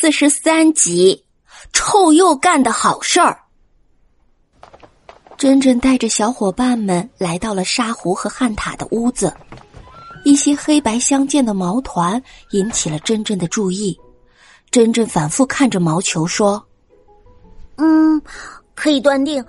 [0.00, 1.24] 四十三集，
[1.72, 3.36] 臭鼬干的好事儿。
[5.36, 9.34] 珍珍带着小伙伴们来到了沙湖和汉塔的屋子，
[10.24, 12.22] 一些黑白相间的毛团
[12.52, 13.98] 引起了珍珍的注意。
[14.70, 16.64] 珍珍反复看着毛球说
[17.74, 18.22] ：“嗯，
[18.76, 19.44] 可以断定，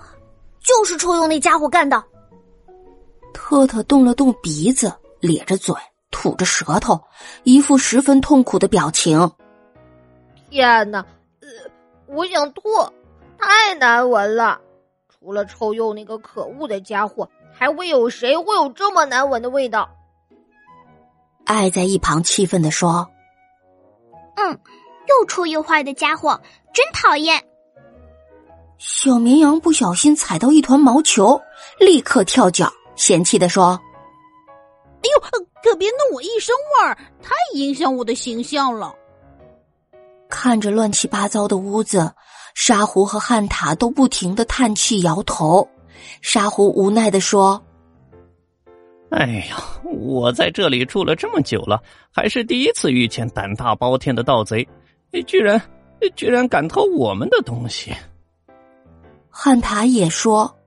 [0.64, 2.04] 就是臭鼬那家伙干的。”
[3.36, 5.76] 特特动了动鼻子，咧着嘴，
[6.10, 7.00] 吐着舌头，
[7.44, 9.32] 一副十分痛苦的表情。
[10.50, 11.06] 天哪，
[11.42, 11.48] 呃，
[12.08, 12.62] 我想吐，
[13.38, 14.60] 太难闻了。
[15.08, 19.90] 除了臭鼬那个可恶的家伙，还会有谁会有这么难闻的味道？
[21.46, 23.08] 爱在一旁气愤的说
[24.38, 24.60] ：“嗯，
[25.08, 26.40] 又臭又坏的家伙，
[26.74, 27.44] 真讨厌。”
[28.80, 31.40] 小绵羊不小心踩到一团毛球，
[31.80, 33.80] 立刻跳脚，嫌弃的说
[35.04, 35.20] ：“哎呦，
[35.62, 38.96] 可别弄我一身味儿，太影响我的形象了。”
[40.42, 42.10] 看着乱七八糟的屋子，
[42.56, 45.68] 沙狐和汉塔都不停的叹气摇头。
[46.22, 47.62] 沙狐无奈的说
[49.12, 54.66] ：“哎呀，我在这里住了这么久了，还是第一次遇见胆大包天的盗贼，
[55.28, 55.62] 居然
[56.16, 57.94] 居然敢偷我们的东西。”
[59.30, 60.58] 汉塔也说：“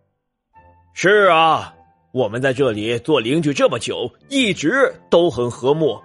[0.93, 1.73] 是啊，
[2.13, 5.99] 我们在这里做邻居这么久，一直都很和睦，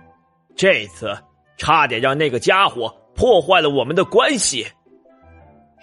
[0.56, 1.14] 这次
[1.58, 4.66] 差点让那个家伙。”破坏了我们的关系。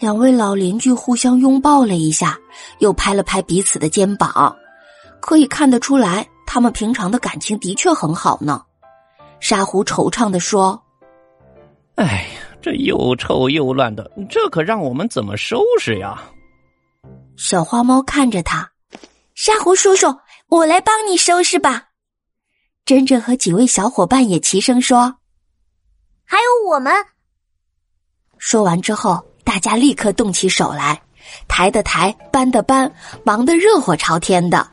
[0.01, 2.39] 两位老邻居互相拥抱了一下，
[2.79, 4.57] 又拍了拍彼此的肩膀，
[5.21, 8.63] 可以看得出来，他们平常的感情的确很好呢。
[9.41, 10.83] 沙狐惆怅的说
[11.97, 16.23] ：“哎呀，这又臭又乱的，这可让我们怎么收拾呀？”
[17.37, 18.71] 小花猫看着他，
[19.35, 20.07] 沙狐叔叔，
[20.49, 21.89] 我来帮你收拾吧。
[22.85, 25.17] 珍珍和几位小伙伴也齐声说
[26.27, 26.93] ：“还有我们。”
[28.47, 31.01] 说完之后，大家立刻动起手来，
[31.49, 32.93] 抬的抬，搬的搬，
[33.25, 34.69] 忙得热火朝天的。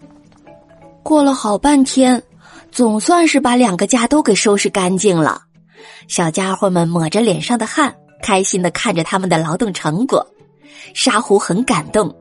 [1.01, 2.21] 过了好半天，
[2.69, 5.43] 总算是把两个家都给收拾干净了。
[6.09, 10.27] 小家伙们抹着脸上的汗，开心的看着他们的劳动成果。
[10.93, 12.13] 沙狐很感动。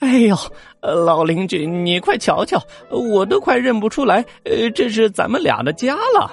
[0.00, 0.36] 哎呦，
[0.82, 6.30] 老邻居，你快瞧瞧，我都快认不出来，呃，这是咱们俩的家了。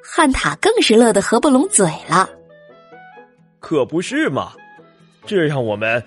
[0.00, 2.30] 汉塔更是乐得合不拢嘴了。
[3.62, 4.52] 可不是嘛，
[5.24, 6.02] 这让我们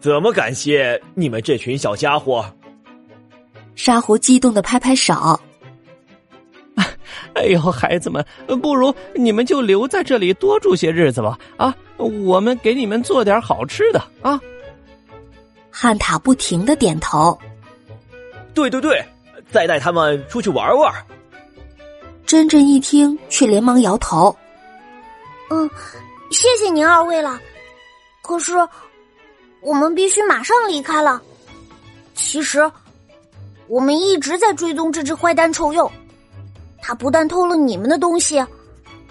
[0.00, 2.44] 怎么感谢你们这群小家伙？
[3.76, 5.38] 沙狐激动的拍拍手。
[7.34, 8.24] 哎呦，孩子们，
[8.62, 11.38] 不如你们就留在这里多住些日子吧。
[11.58, 14.40] 啊，我们给你们做点好吃的啊。
[15.70, 17.38] 汉塔不停的点头。
[18.54, 19.04] 对对对，
[19.50, 20.92] 再带他们出去玩玩。
[22.24, 24.34] 珍珍一听，却连忙摇头。
[25.50, 25.68] 嗯。
[26.34, 27.40] 谢谢您二位了，
[28.20, 28.54] 可是
[29.60, 31.22] 我们必须马上离开了。
[32.12, 32.68] 其实
[33.68, 35.88] 我们一直在追踪这只坏蛋臭鼬，
[36.82, 38.44] 他不但偷了你们的东西，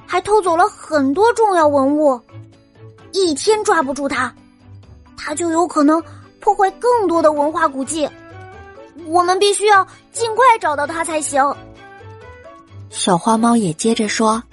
[0.06, 2.20] 还偷走了很多重要文物。
[3.14, 4.36] 一天抓不住他，
[5.16, 6.04] 他就有可能
[6.42, 8.08] 破坏更多的文化古迹。
[9.06, 11.42] 我们必须要尽快找到他才行。
[12.90, 14.44] 小花猫也接着说。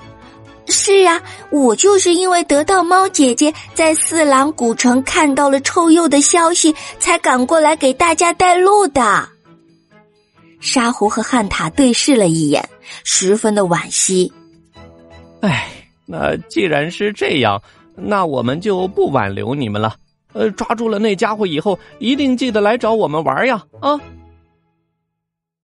[0.90, 9.28] 是啊，我就是因为得到猫姐姐在四郎古城看到了臭鼬的消息，才赶过来给大家带路的。
[10.58, 12.68] 沙狐和汉塔对视了一眼，
[13.04, 14.32] 十分的惋惜。
[15.42, 15.68] 哎，
[16.06, 17.62] 那既然是这样，
[17.94, 19.94] 那我们就不挽留你们了。
[20.32, 23.62] 呃，抓住了那家伙以后，一定记得来找我们玩呀！
[23.80, 23.98] 啊。